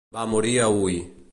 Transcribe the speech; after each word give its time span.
Va 0.17 0.23
morir 0.31 0.53
a 0.63 0.69
Huy. 0.79 0.97